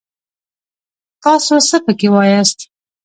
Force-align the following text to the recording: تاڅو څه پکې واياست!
تاڅو 1.21 1.57
څه 1.69 1.77
پکې 1.85 2.07
واياست! 2.15 2.59